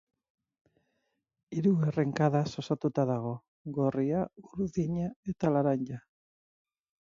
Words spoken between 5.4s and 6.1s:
laranja.